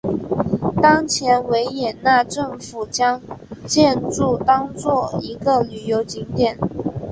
[0.81, 3.21] 当前维也纳政府将
[3.67, 6.57] 建筑当作一个旅游景点。